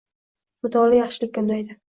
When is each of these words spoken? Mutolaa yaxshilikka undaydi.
Mutolaa 0.65 0.99
yaxshilikka 1.03 1.45
undaydi. 1.47 1.83